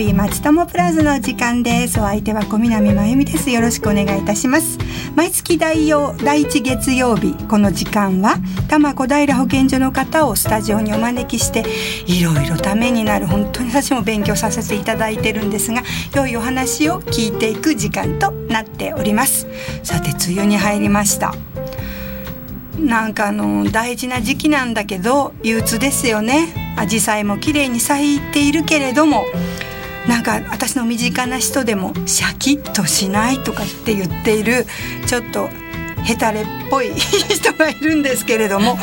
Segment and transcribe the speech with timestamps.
[0.00, 2.00] 日松友プラズの時間です。
[2.00, 3.50] お相手は小南真由美です。
[3.50, 4.78] よろしくお願いいたします。
[5.14, 8.36] 毎月第曜第一月曜日この時間は
[8.68, 11.64] 多摩小平保健所の方をスタジオにお招きして
[12.06, 15.82] いろいろためになる本当に私も勉強させていただいてるんですが
[16.14, 19.46] 良いお話を聞いていく時間となっております。
[19.82, 21.34] さて梅雨に入りました。
[22.78, 26.70] なんかあの大事な時期なんだけど憂鬱ですよね。
[26.76, 29.26] 紫陽花も綺麗に咲いているけれども
[30.08, 34.66] なんか私の身近な人でもシャキッとしないとかって言っている
[35.06, 35.48] ちょっと
[36.02, 38.78] ヘタレっぽい人がいるんですけれども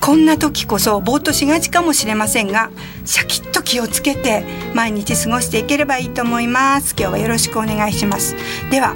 [0.00, 2.70] こんな時こそぼーっとしがちかもしれませんが
[3.04, 6.94] シャキッと気をつけて毎日過ごしていければいいと思います。
[6.98, 8.36] 今日はよろしくお願いします。
[8.70, 8.94] では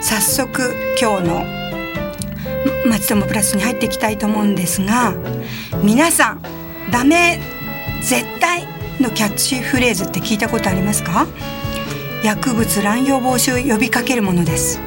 [0.00, 1.44] 早速今日の
[2.86, 5.14] 松友プラスに入っていきたいと思うんですが
[5.82, 6.42] 皆さん
[6.90, 7.40] ダメ
[8.02, 8.66] 絶対
[9.00, 11.26] のキャッチフレーズって聞いたことありますか？
[12.22, 14.80] 薬物乱用防止を呼びかけるものです。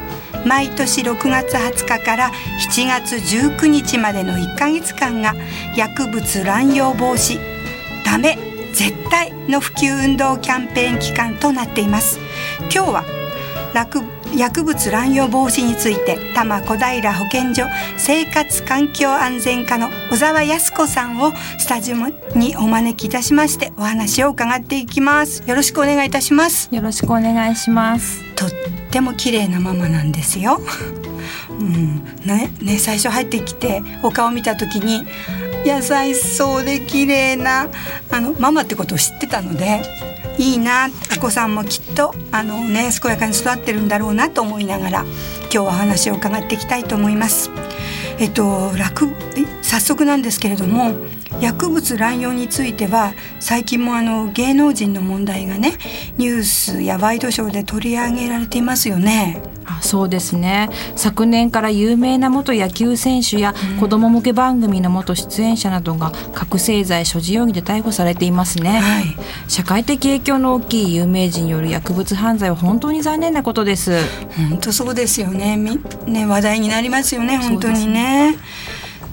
[0.46, 2.32] 毎年6月20日から
[2.74, 5.34] 7月19日までの1ヶ月間が
[5.76, 7.40] 薬物乱用防止
[8.04, 8.38] ダメ
[8.74, 12.20] 絶対の普及運動キャンペーン期間となっています。
[12.74, 13.06] 今日は
[14.36, 17.66] 薬物乱用防止について多摩小平保健所
[17.98, 21.96] 生活環境安全課の小沢康子さんをスタジオ
[22.38, 25.44] にお招きいたしましてお話を伺っていきます。
[25.48, 26.74] よろしくお願いいたします。
[26.74, 28.24] よろしくお願いします。
[28.36, 28.50] とっ
[28.92, 30.60] ても綺麗なママなんですよ。
[31.50, 32.04] うん。
[32.26, 35.06] ねね最初入ってきてお顔見た時に
[35.66, 37.68] 優しそうで綺麗な
[38.12, 39.82] あのママってことを知ってたので
[40.38, 47.52] いいなお子さんもきっとあのね健やかに育ってるんだろうなと思いながら今日はお話を伺っていきたいと思います。
[48.20, 49.10] えっと楽
[49.62, 50.94] 早速なんですけれども
[51.42, 55.74] 薬物乱用については最近もあの芸能人の問題がね
[56.18, 59.42] ニュースやワイドショーで取り上げられていますよね。
[59.66, 60.70] あそうですね。
[60.96, 69.06] 昨年から有名な元野球選手や子ども向け番組の元出演者などが覚醒剤所持容疑で逮捕されていますね、はい、
[69.48, 74.02] 社会的影響の大きい有名人による薬物犯罪は本当に残念なことです。
[74.50, 75.58] 本当そうですよね。
[76.08, 77.38] ね話題になりますよね。
[77.38, 78.36] 本当にね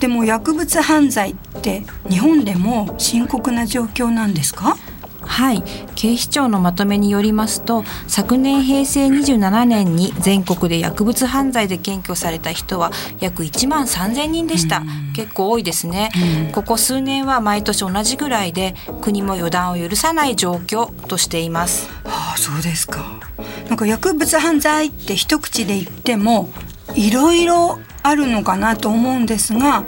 [0.00, 4.76] でも薬物犯罪って日本でも深刻な状況なんですか？
[5.20, 5.62] はい。
[5.94, 12.90] 警視庁のまとめによりますと昨年平成27年に全国で薬物犯罪で検挙された人は
[13.20, 14.82] 約1万3000人でした、
[15.14, 16.10] 結構多いですね、
[16.52, 21.88] ここ数年は毎年同じぐらいで国も予断を許さない状況としています。
[22.04, 23.20] はあそうですか。
[23.68, 26.48] なんか薬物犯罪って一口で言っても
[26.96, 29.84] いろいろあるのかなと思うんですが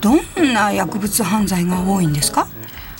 [0.00, 2.48] どんな薬物犯罪が多いんですか？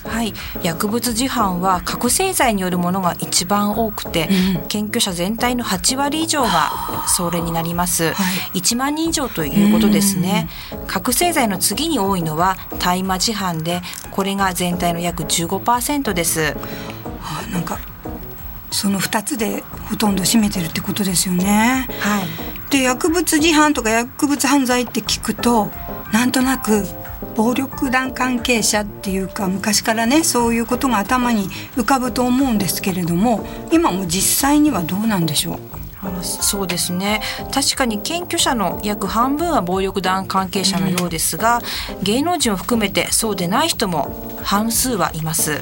[0.02, 0.32] はい。
[0.62, 8.24] 薬物事犯は覚醒剤によるものが一番多くて、うん、検挙者全体の8割以上がそれになります、は
[8.54, 10.48] い、1万人以上ということですね。
[10.86, 16.54] 覚醒剤の次に多いのは大麻事犯でこれが全体の約15%です、
[17.20, 17.78] はあ、なんか
[18.70, 21.86] その2つでほとんど占めてるってことですよね。
[22.00, 22.26] はい、
[22.70, 25.70] で薬物事犯とか薬物犯罪って聞くと
[26.12, 26.84] なんとなく
[27.36, 35.58] 暴力団関係者っていうか昔からねそういうことが頭に浮かぶと思うんですけれども今も実際にはどうなんでしょう？
[36.22, 37.20] そうですね。
[37.52, 41.60] 確かに検挙者の約半分は暴力団関係者のようですが、
[41.98, 45.60] うん、芸能人を含めてそうでない人も半数はいます。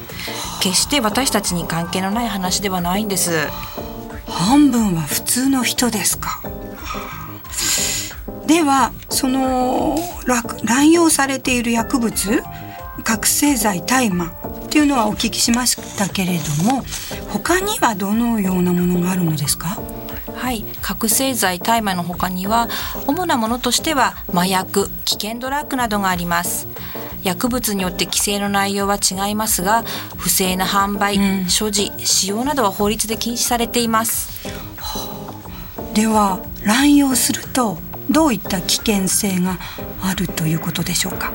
[0.61, 3.49] 決して私たちに関係のない話ではないんです。
[4.27, 6.41] 半分は普通の人ですか？
[8.45, 9.97] ではその
[10.63, 12.41] 乱用されている薬物
[13.03, 16.83] 覚醒剤大麻っていうのはお聞きしましたけれども
[17.29, 19.81] 他にはどのようなものがあるのですか？
[20.35, 20.63] はい。
[20.81, 22.69] 覚醒剤大麻の他には
[23.07, 26.67] 主なものとしては麻薬危険ドラッグなどがあります。
[27.23, 29.83] 薬物によって規制の内容は違いますが
[30.17, 34.47] 不正な販売、うん、所持使用などは法律で禁止されています、
[34.77, 35.33] は
[35.77, 36.39] あ、では
[36.69, 37.79] 乱用すると
[38.11, 39.57] どういった危険性が
[40.03, 41.31] あるということでしょうか？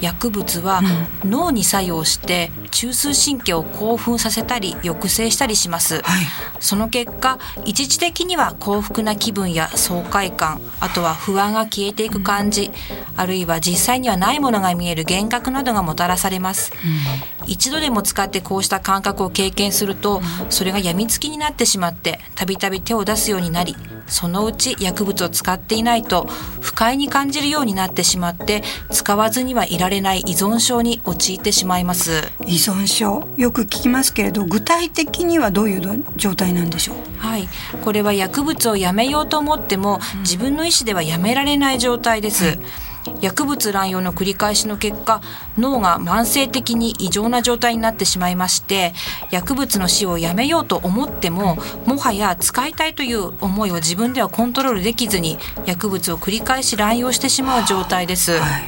[0.00, 0.80] 薬物は
[1.22, 6.26] 脳に作用して中枢神経を興奮させたり抑制したりします、はい、
[6.58, 16.72] その結果一時的には幸福な気分や爽快感あとは不安が消えていく感じ、うん、あるいは実際にはないものが見える幻覚などがもたらされます、
[17.40, 20.20] うん、一度でも使ってこうした感覚を経験すると
[20.50, 26.24] それが病みつきになってしまってたびたび手を出すようになりそのうち薬物を使っていないと
[26.60, 32.32] 不快に感じるようになってしまって使わずにはいられない依存症に陥ってしまいます。
[32.46, 36.96] 依存症よく聞きますけれど具体的にはどういう状態なんでしょう？
[37.18, 37.48] はい。
[37.84, 42.62] これは薬物をやめようと思っても自分の意思ではやめられない状態です、うん
[43.20, 45.20] 薬物乱用の繰り返しの結果
[45.58, 48.94] 脳が慢性的に異常な状態になってしまいまして
[49.30, 58.38] 薬物の使用をやめようと思ってももはや使いたいという思いを自分ではコントロールできずに薬物を繰り返し乱用してしまう状態です。
[58.38, 58.62] はい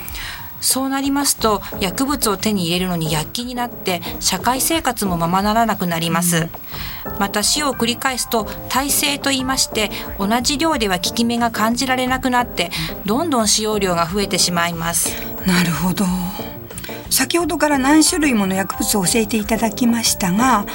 [0.61, 6.49] そうなりますと薬物を手に入れるのに躍起になって社会生活もままならなくなります。
[7.19, 12.71] また死を繰り返すと耐性と言いまして同じ量では効き目が感じられなくなって
[13.05, 15.15] どんどん使用量が増えてしまいます
[15.47, 16.05] なるほど
[17.11, 20.67] 先ほどから何種類もの薬物を教えていただきましたが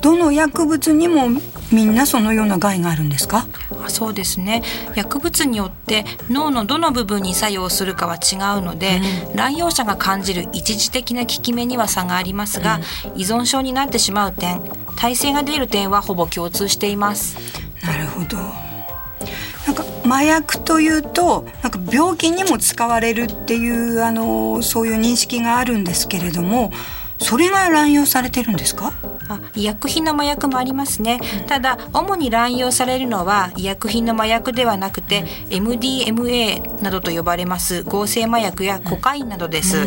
[0.00, 1.28] どの薬物にも
[1.70, 3.46] みんなそのような害があるんですか？
[3.88, 4.62] そうですね。
[4.94, 9.00] 薬物によって脳のどの部分に作用するかは違うので、
[9.30, 12.80] うん、乱用者が感じる一時的な効き目には差がありますが、
[13.14, 14.62] うん、依存症になってしまう点
[14.96, 17.36] 耐性が出る点はほぼ共通しています。
[17.82, 18.36] なるほど。
[19.66, 26.72] なんか麻薬というとなんか病気にも使われるっていうあのそういう認識があるんですけれども
[27.18, 28.92] それが乱用されてるんですか？
[29.28, 37.82] あ医薬品の麻薬もありますね、ただ主に乱用されるのは医薬品の麻薬ではなくて、MDMA などと呼ばれます。
[37.82, 39.86] 合成麻薬やコカインなどです、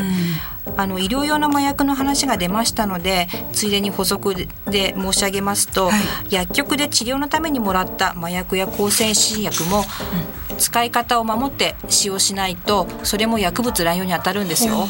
[0.78, 9.83] あの医療用の麻薬の話が出ましたのでついでに補足で申し上げますと、はい、薬局で治療のためにもらった麻薬や抗生新薬も、
[10.51, 14.88] うん、使い方を守って使用しないとそれも薬物乱用にあたるんですよ。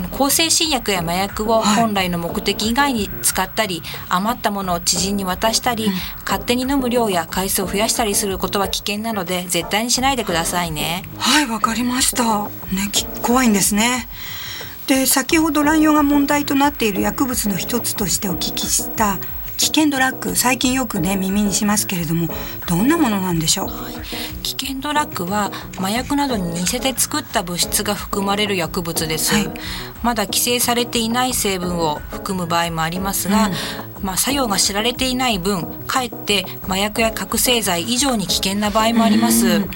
[0.00, 5.92] あの抗生新薬や麻薬を本来の目的以外に使ったり、はい、余ったものを知人に渡したり、うん、
[6.24, 11.04] 勝手に飲む量や回数を増やしたりすることは危険なので絶対にしないでくださいね。
[11.18, 12.44] はいわかりました。
[12.44, 12.90] ね
[13.22, 14.08] 怖いんですね。
[14.86, 19.18] で先ほど乱用が問題となっている薬物の一つとしてお聞きした
[19.60, 22.28] 危険ドラッグ最近よくね耳にしますけれども
[22.66, 23.94] どんなものなんでしょう、はい、
[24.42, 29.50] 危険ドラッグは麻薬などに似せて作った物質が含まれる薬物です、はい、
[30.02, 33.50] まだ規制されていない成分を含む場合もありますが、
[33.98, 39.70] うん、まあ、作用が知られていない分かえって麻薬や覚醒剤以上に危険な場合もあります、うん。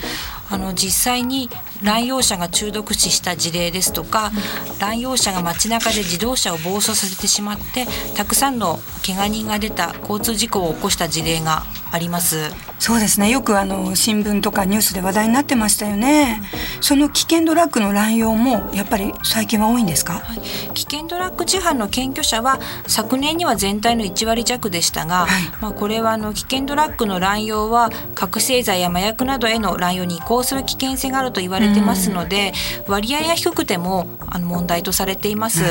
[0.50, 1.50] あの実際に
[1.82, 4.32] 乱用者が中毒死した事例ですとか、
[4.80, 7.86] 乱用者が街中で自動車を暴走させてしまって
[8.16, 12.50] たくさんの怪我人が出た交通事故を起こした事例があります。
[12.80, 13.30] そうですね。
[13.30, 16.42] よくあの新聞とかニュースで話題になってましたよね、
[16.76, 20.40] うん、その危険ドラッグの乱用もやっぱり最近は多いんですか、はい、
[20.74, 32.52] 危険ドラッグ事犯の検挙者は昨年には全体の1割弱でしたが、はい、まあ、これはあの危険ドラッグの乱用は覚醒剤や麻薬などへの乱用に移行する危険性があると言われてますので、
[32.86, 35.62] うん、割合が低くてもあの問題とされています。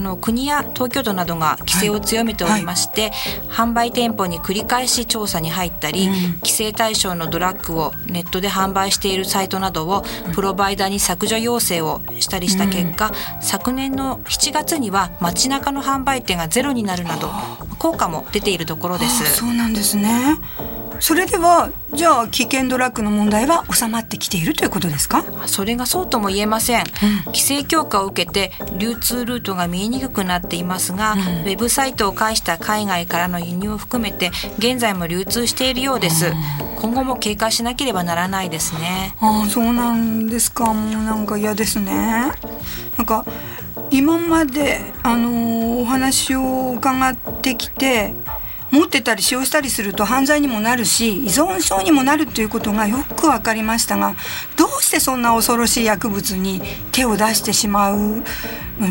[0.00, 3.10] あの国や東京都などが規制を強めておりまして、はい。
[3.10, 10.02] はい、販売店舗に繰り返し調査に入ったり、うん、規制対象のドラッグをネットで販売しているサイトなどを
[10.32, 17.30] プロバイダーに削除要請をしたりした結果、うん、昨年の7月には街中の販売店がゼロになるなど
[17.78, 19.36] 効果も出ているところです。
[19.36, 20.38] そうなんですね
[21.00, 25.24] それではじゃあ危険ドラッグの問題は収まってきているということですか？
[25.46, 26.86] それがそうとも言えません、うん、
[27.26, 36.32] 規制強化を受けて流通ルートが見えにくくなっていますが、うん、ウェブサイトを介した海外からの輸入を含めて現在も流通しているようです、
[36.76, 39.14] 今後も警戒しなければならないですね。
[39.20, 40.72] ああそうなんですか。
[40.72, 42.32] もうなんか嫌ですね。
[42.96, 43.24] なんか
[43.90, 48.14] 今まであのお話を伺ってきて
[48.70, 54.14] 持ってたり使用したりすると犯罪にもなるし依存症にもなるということがよく分かりましたが
[54.56, 56.62] どうしてそんな恐ろしい薬物に
[56.92, 58.22] 手を出してしまう、うん、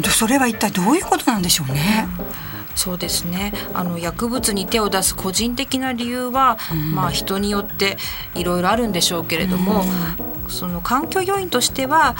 [0.04, 2.08] それは一体どういうことなんでしょうね。
[2.80, 3.52] そうですね。
[3.74, 7.98] あの薬物に手を出す個人的な理由は、うん、まあ人によって
[8.36, 12.16] いろいろあるんでしょうけれども、うん、その環境要因としては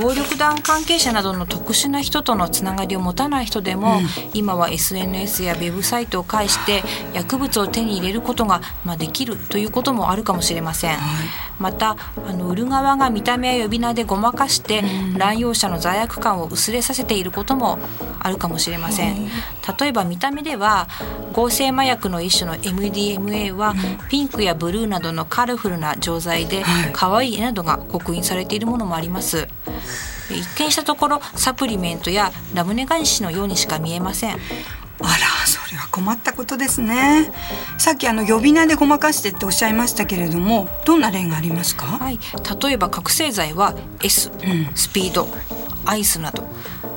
[0.00, 6.82] 暴力団関係者などの特殊な人とのつながりを持たない人でも、うん、今は SNS やウェブサイトを介して
[7.14, 10.96] 薬物を手に入れることが、まあ、できるということもあるかもしれません。
[10.96, 11.00] はい。
[11.58, 14.82] またあの売る側が見た目や呼び名でごまかして
[15.18, 17.78] 乱用者の罪悪感を薄れさせていることも
[18.18, 19.28] あるかもしれません。
[19.78, 20.88] 例えば見た目では
[21.32, 23.74] 合成麻薬の一種の MDMA は
[24.08, 29.48] ピンクやブルーなどのカラフルな錠剤で可愛い絵などが刻印されているものもあります。
[30.30, 34.34] 一見したところサプリメントやラムネガニシのようにしか見えません。
[34.34, 37.32] あらそれは困ったことですね。
[37.78, 41.86] さっきあの呼び名でごまかしてっておっしゃいましたけれどもどんな例がありますか？
[41.86, 42.18] はい。
[42.62, 45.26] 例えば覚醒剤は S、うん、スピード
[45.86, 46.46] アイスなど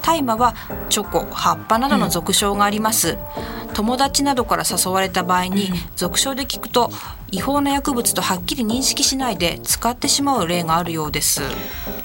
[0.03, 0.53] 大麻は
[0.89, 3.17] チョコ葉っぱなどの俗称があります、
[3.67, 6.91] うん、友達などから誘われた場合に、俗称で聞くと
[7.31, 11.41] 違法な薬物とはっきり認識しないで使ってしまう例があるようです。
[11.41, 11.49] は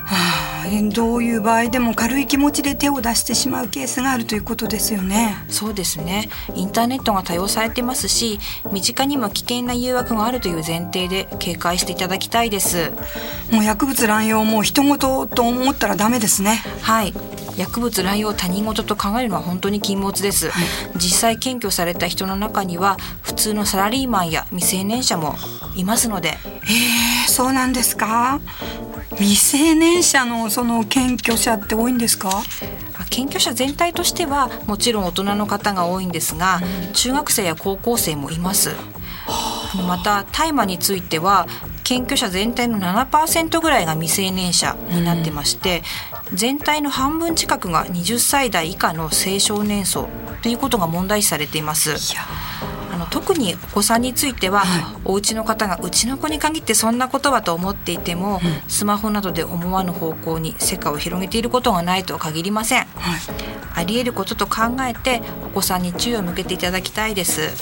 [0.07, 0.58] あ、
[0.93, 5.37] どういう場合でも軽い気持ちで手を出してしまうケースがあるということですよね。
[5.49, 6.29] そうですね。
[6.55, 8.39] インターネットが多用されてますし、
[8.73, 12.93] 身近にも危険な誘惑があるという前提で警戒していただきたいです。
[13.51, 16.63] もう薬物乱用も人事と思ったらダメですね。
[16.83, 17.15] はい。
[17.57, 25.35] 薬物乱用を他人事と考えるのは本当に禁物です、はい、実際検挙された人の中には普通のサラリーマンや未成年者も
[25.75, 28.41] いますのでえー、そうなんですか？
[29.11, 32.43] 未成年者のその検挙者って多いんですか？
[33.11, 38.71] 検挙者全体としてはもちろん大人の方が多いんですが、うん、中学生や高校生もいます。
[39.87, 41.47] また大麻については
[41.85, 45.83] 検挙者全体の7%ぐらいが未成年者になってまして、
[46.31, 50.09] うん、全体の半分近くが20歳代以下の青少年層
[50.43, 51.97] ということが問題視されています。
[52.99, 63.21] あの特にお子さんについては、はい、お家の方がうちの子に限ってそんなことはと思っていても、うん、スマホなどで思わぬ方向に世界を広げていることがないとは限りません、はい、
[63.77, 67.53] ありえることと考えてお子さんに注意を向けていただきたいです。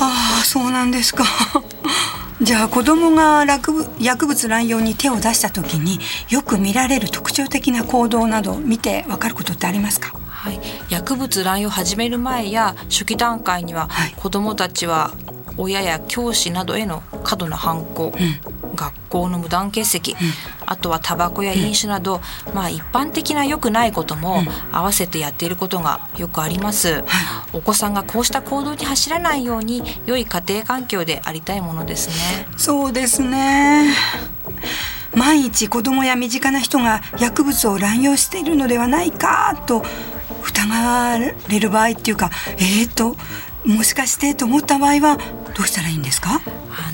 [0.00, 1.24] ああそうなんですか。
[2.40, 3.44] じゃあ子供が
[3.98, 10.15] 薬物乱用に手を出した時によく見られる特徴的な行動など見てわかることってありますか？
[10.46, 10.60] はい、
[10.90, 15.10] 薬物乱用を始める前や初期段階には、はい、子どもたちは
[15.56, 20.16] 親や教師などへの過度な反抗、うん、学校の無断欠席、うん、
[20.66, 27.02] あとはタバコや飲酒など、うん、まあ一般的な良くないことも合わせてやっていることがよくあります、
[27.52, 32.46] お子さんがこうした行動に走らないように良い家庭環境でありたいものですね。
[32.56, 33.94] そうですね。
[35.16, 39.82] 万一子供や身近な人が薬物を乱用しているのではないかと
[40.44, 43.16] 疑われる場合っていうかえっ、ー、と
[43.64, 45.18] もしかしてと思った場合は
[45.56, 46.40] どうしたらいいんですか？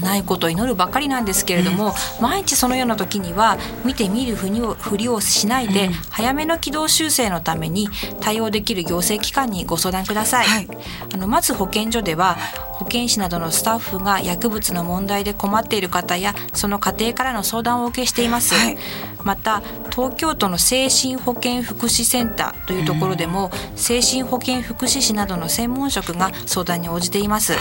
[0.02, 7.88] ないことを祈るばかりなんですけれども、うん、毎日そのような時には見て見るふりをふりをしないで、うん、早めの軌道修正のために
[8.20, 10.68] 対応できる行政機関にご相談ください、はい、
[11.12, 12.36] あのまず保健所では
[12.72, 18.76] 保健師などのスタッフが薬物の問題で困っている方やその家庭からの相談をお受けしています、はい、
[19.24, 27.60] また東京都の精神保健福祉センターというところでも、うん、精神保健福祉士などの専門職が相談に応じています、はい、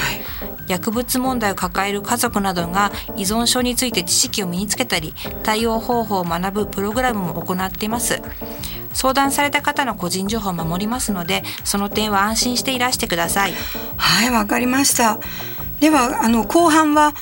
[0.68, 5.14] 薬物問題を抱える家族などが依存症について知識を身につけたり
[5.44, 8.22] 対応方法を学ぶプログラムも行っています。
[8.94, 13.54] 相談された方の個人情報を守りますのでその点は安心していらしてください。
[13.98, 15.20] はいわかりました。
[15.80, 17.14] ではあの後半は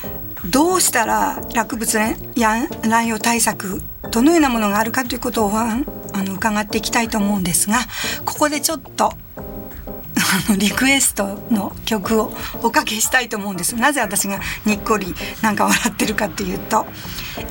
[0.44, 1.98] どうしたら薬物
[2.36, 5.74] や乱用対策どのようなものがあるかということをあ
[6.22, 7.78] の伺っていきたいと思うんですが
[8.24, 13.74] ここでちょっとあのリクエストの曲をおかけしたいと思うんです。
[13.74, 16.86] なぜ私がにっこりなんか笑ってるかっていうと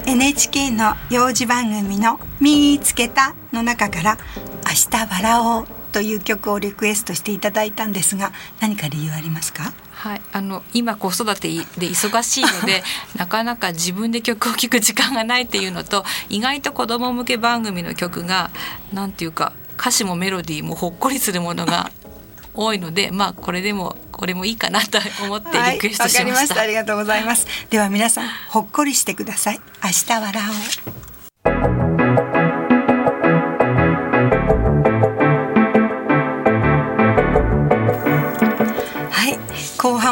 [0.06, 4.18] NHK の幼児番組の「見つけた」の中から
[4.66, 8.32] 「明日笑おう」という曲をリクエストしていただいたんですが
[8.62, 9.74] 何か理由ありますか？
[9.92, 11.56] はい、あの今子育てで
[11.88, 12.84] 忙しいので
[13.18, 18.50] なかなか自分で曲を聴く時間がないっていうのと意外と子ども向け番組の曲が
[18.94, 21.92] 何ていうか歌詞もメロディーもほっこりするものが
[22.56, 27.48] 多いのでまあこれでもこれもいいかなと思ってリクエストしました、はい、ありがとうございます。
[27.70, 29.62] では皆さんほっこりしてください。
[29.84, 30.44] 明日笑
[30.88, 30.99] おう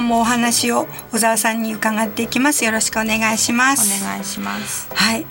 [0.08, 2.66] もお話を小沢さんに伺っていきます。
[2.66, 4.04] よろしくお願いします。
[4.04, 4.90] お願いします。
[4.94, 5.26] はい。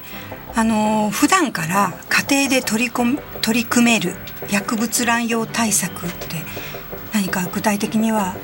[0.55, 4.15] あの普段から家庭で取り込取り組める
[4.51, 6.43] 薬物乱用対策って
[7.13, 8.35] 何か具体的には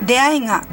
[0.05, 0.65] 出会いが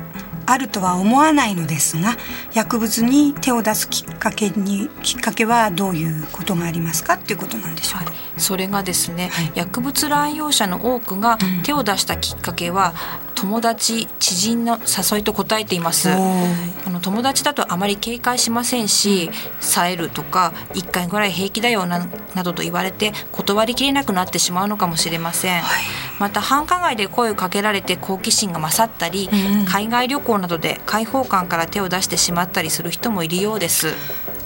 [0.47, 2.17] あるとは思わないのですが
[2.53, 12.95] 薬物に手を出すきっかけにきっかけはどういうことがありますかっていうことなんでしょうか、はい、それがですね、はい、薬物乱用者の多くが手を出したきっかけは、
[13.41, 16.11] 友達知人の誘いと答えています。
[16.11, 19.31] あの友達だとあまり警戒しませんし
[19.61, 25.83] 冴えるとか1回ぐらい平気だよななどと言われて断りきれなくなってしまうのかもしれません、はい、
[26.19, 33.95] また繁華街で声をかけられて好奇心が勝ったり、うん、海外旅行などで開放感から手を出してしまったりする人もいるようです。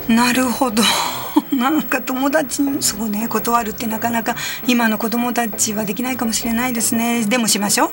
[0.08, 0.82] なるほど。
[1.52, 4.36] なんか友達にそうね断るってなかなか
[4.66, 7.24] 今の子供たちはできないかもしれないですね。
[7.24, 7.90] でもしましょう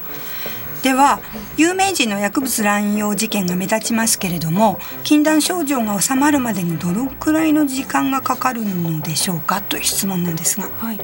[0.83, 1.19] では
[1.57, 10.99] 有名人の薬物乱用事件が目立ちますけれども禁断症状が治まるまでにどのくらいの時間がかかるのでしょうかという質問なんですが、はい、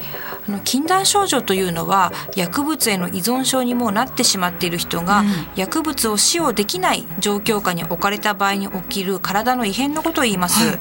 [0.48, 10.74] あの禁断症状というのは薬物への依存症にもなってしまっている人が、うん、薬物を使用できない状況下に置かれた場合に起きる体の異変のことを言います、は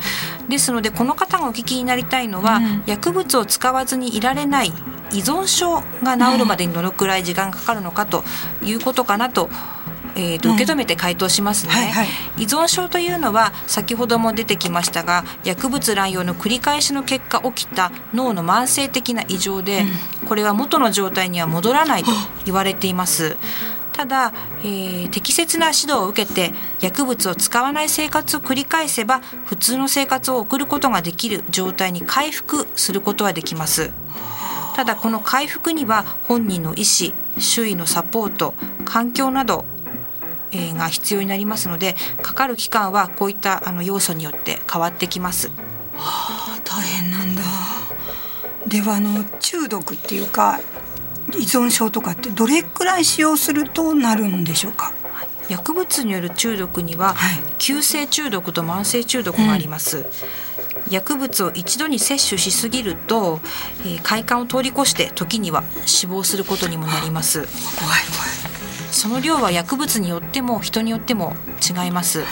[0.48, 4.74] い、ですのでこの方がお聞きになりたいのは、うん、薬物を使わずにいられない
[5.12, 8.24] 依存症が治るまでにどのくらい時間がかかるのかと
[8.64, 9.50] いうことかなと。
[10.20, 12.08] えーと、受け止めて回答しますね、はいはい、
[12.40, 19.86] 依存症というのは先ほども出てきましたが薬物乱用の繰り返しの結果起きた脳の慢性的な異常で、
[20.22, 22.10] うん、これは元の状態には戻らないと
[22.46, 23.38] 言われています。
[23.94, 33.92] ただ、えー、適切な指導を受けて薬物を使わない生活を繰り返せば普通の生活を送ることができる状態に回復することはできます。
[34.78, 38.54] ただこの回復には本人の意思周囲のサポート
[38.86, 39.66] 環境など
[40.52, 45.48] が必要になりますのでかかる期間はこういったあの要素によって変わってきます。
[45.96, 47.42] はあ、大変なんだ。
[48.68, 50.60] ではあの中毒っていうか
[51.34, 54.94] 依存症とかってどれくらい使用するとなるんでしょうか？
[55.50, 60.06] 薬物による中毒には、はい、急性中毒と慢性中毒があります、うん
[60.90, 63.40] 薬物を一度に摂取しすぎると、
[63.82, 67.40] えー、快感を通り越して時には死亡することにもなります。
[67.40, 68.48] 怖い怖い。
[68.92, 72.24] その量は薬物によっても人によっても違います。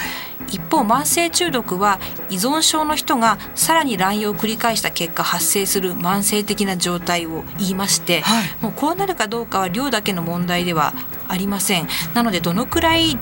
[0.47, 10.93] 一方慢性中毒は依存症の人がさらに乱用を繰り返した結果発生する慢性的な状態を言いまして、はい、もうこうなるかどうかは量だけの問題では
[11.27, 11.87] ありません。
[12.13, 13.17] なのでどのくらい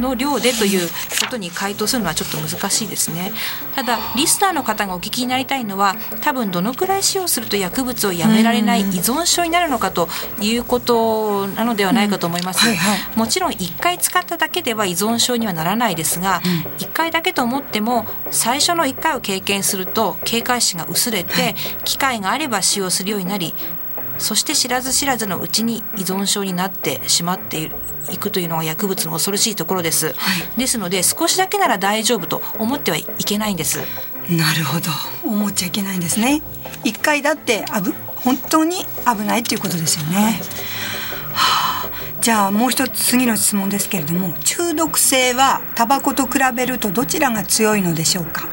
[0.00, 0.94] の量でというこ
[1.30, 3.32] とに回答するのはちょっと難しいですね。
[3.74, 10.08] ただリスナーの方がお聞きになりたいのは多分どのくらい使用すると薬物をやめられない依存症になるのかと
[10.40, 21.54] いうことなのではないかと思います、はいはい、もちろん1回使っただけでは依存症にはならないですが、うん、1回だけと思っても最初の1回を経験すると警戒心が薄れて、はい、
[21.84, 23.54] 機会があれば使用するようになり
[24.18, 27.76] そして知らず知らずのうちに依存症になってしまっている
[28.10, 30.12] いくというのが薬物の恐ろしいところです、は
[30.56, 33.80] い、ですので少しだけなら大丈夫と思ってはいけないんです。
[34.30, 34.90] なるほど。
[35.24, 36.40] 思っちゃいけないんですね。
[36.84, 40.32] 一回だって危本当に危ないっていうことですよね、はい。
[40.32, 40.40] は
[41.34, 48.48] あ、じゃあもう一つ次の質問ですけれども中毒性はタバコと比べるとどちらが強いのでしょうか？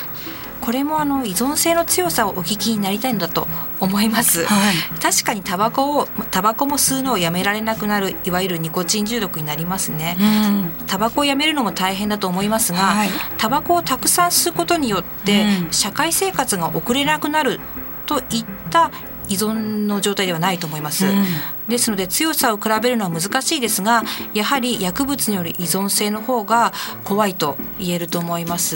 [0.64, 3.48] これもあの依存性の強さをお聞きになりたいのだと
[3.82, 17.60] 思います、はい、確かにタバコをタバコも吸うのをやめられなくなるいわゆるニコチン中毒になりますね、うん、タバコをやめるのも大変だと思いますが、はい、タバコをたくさん吸うことによって、社会生活が送れなくなる
[18.06, 18.90] といった
[19.30, 19.54] 依存
[19.88, 21.26] の状態ではないと思います、うん、
[21.68, 28.76] ですので強さを比べるのは難しいですがやはり薬物による依存性の方が怖いと言えると思います。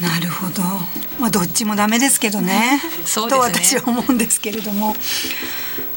[0.00, 0.62] なるほど。
[1.20, 2.80] まあどっちもダメですけどね。
[3.04, 3.52] そうですね。
[3.52, 4.96] と私は思うんですけれども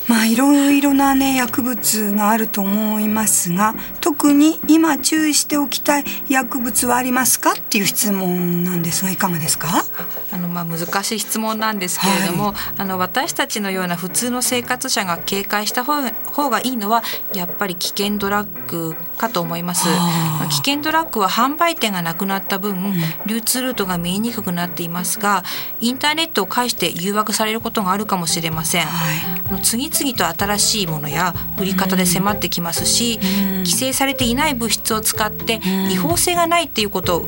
[0.07, 9.67] まあいろいろなね薬物があると思いますが特に今注意しておきたい薬物はありますかっていう質問なんですがいかがですか？
[10.31, 19.87] あのまあ難しい質問なんですけれども、はい、あの私たちのような普通の生活者が警戒した方方がいいのはやっぱり危険ドラッグかと思います。
[19.87, 22.93] まあ、危険ドラッグは販売店がなくなった分、うん、
[23.25, 25.43] 流通ルートが見えにくくなっていますが
[25.79, 28.85] インターネットを介して誘惑されることがあるかもしれません。
[28.85, 33.19] はい、次々と新しいものや売り方で迫ってきますし、
[33.59, 37.25] 規制されていない物質を使って違法性がないっていうことを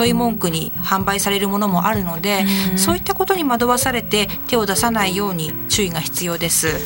[0.00, 2.44] 誘い文句に販売されるものもあるので、
[2.76, 6.78] そういったことに惑わされて手を出さないように注意が必要です。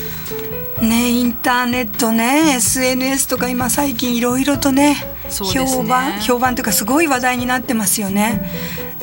[0.81, 8.47] ねインターネットね SNS とか今最近いろいろとね、ね、評判評判というかすごい話題になってますよね。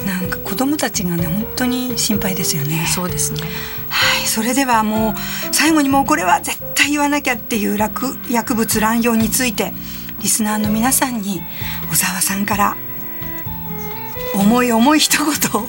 [0.07, 2.86] なんか子供たちがね本当に心配ですよね。
[2.86, 3.40] そうですね。
[3.88, 5.14] はい、それではもう
[5.52, 9.72] 最後にもうこれは絶対言わなきゃっていう薬物乱用について
[10.22, 11.42] リスナーの皆さんに
[11.90, 12.76] 小沢さんから
[14.36, 15.66] 重い重い一言を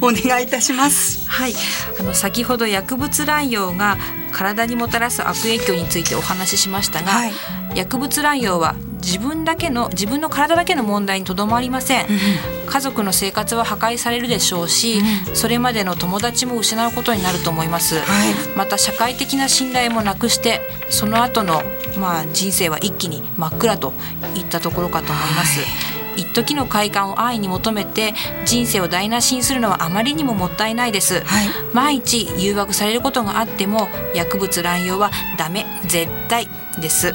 [0.00, 1.28] お願いいたします。
[1.28, 1.54] はい、
[1.98, 3.98] あの先ほど薬物乱用が
[4.30, 7.32] 体にもたらす悪影響についてお話ししましたが、はい、
[7.74, 21.62] 薬物乱用は自分だけの自分の体だけの問題にとどまりません、うん、家族の生活は破壊されるでしょうし、うん、それまでの友達も失うことになると思います、はい、また社会的な信頼もなくしてその後の
[21.98, 23.92] まあ人生は一気に真っ暗と
[24.34, 25.98] いったところかと思います、はい。
[26.18, 28.12] 一時の快感を安易に求めて
[28.44, 36.48] 人生を台無しにするのはあまりにももったいないです、はい、毎日誘惑されることがあっても薬物乱用はダメ絶対
[36.80, 37.14] です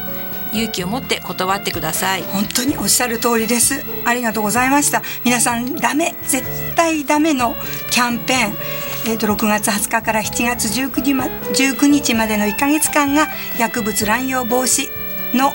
[0.53, 2.23] 勇気を持って断ってください。
[2.23, 3.83] 本当におっしゃる通りです。
[4.05, 5.01] ありがとうございました。
[5.25, 6.43] 皆さんダメ絶
[6.75, 7.55] 対ダメの
[7.89, 8.53] キャンペーン。
[9.05, 13.27] えー、と6月20日から7月19日ま ,19 日までの1か月間が
[13.59, 14.87] 薬物乱用防止
[15.35, 15.51] の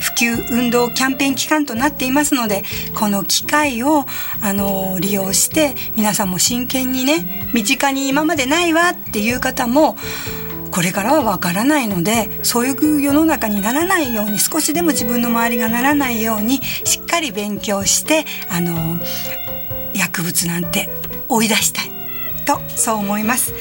[0.00, 2.62] 普及運動キャンペーン期間となっていますので
[2.98, 4.04] この機会を
[4.40, 9.96] あの利用して皆さんも真剣にね身近に今までないわっていう方も
[10.70, 18.98] これからはわからないのでそういう世の中にならないように少しでも自分の周りがならないようにしっかり勉強してあの
[19.94, 20.88] 薬物なんて
[21.28, 21.90] 追い出したい
[22.44, 23.52] とそう思います。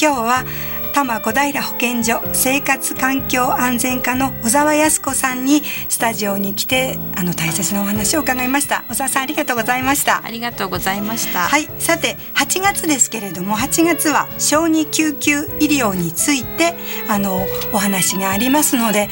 [0.00, 0.44] 今日は
[0.92, 8.84] 多摩小平保健所生活環境安全課の小沢康子さんにスタジオに来てあの大切なお話を伺いました。
[8.88, 10.22] 小沢さんありがとうございました。
[10.24, 11.40] ありがとうございました。
[11.48, 11.66] はい。
[11.78, 16.74] さて8月ですけれども8月は小児救急医療について
[17.08, 19.08] あのお話がありますので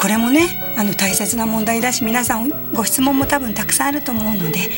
[0.00, 0.46] これもね
[0.78, 4.70] あの大切な問題だし皆さんご質問も多分たくさんあると思うので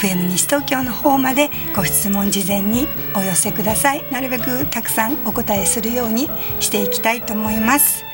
[0.00, 2.86] FM 西東京の方までご質問事前に
[3.16, 4.08] お寄せください。
[4.12, 6.28] なるべくたくさんお答えするように
[6.60, 8.04] していきたいと思います。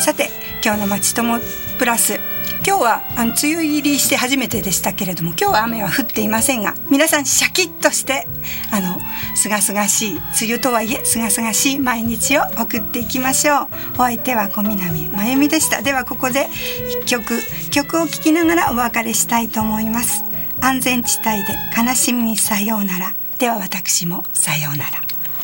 [0.00, 0.30] さて
[0.64, 1.38] 今日のまちとも
[1.78, 2.18] プラス
[2.66, 8.26] 今日はあの梅雨入りして初めてでしたけれども今日は雨は降っていませんが皆さんシャキッとして
[8.72, 8.98] あの
[9.40, 10.22] 清々しい梅
[10.54, 13.68] 雨とはいえ清々しい毎日を送っていきましょう。
[13.94, 15.80] お相手は小南真由美でした。
[15.80, 16.48] ではここで
[16.90, 20.24] 一曲曲を聴きながらお別れしたいと思います。
[20.60, 23.14] 安全地帯で悲しみにさようなら。
[23.38, 25.05] では私もさようなら。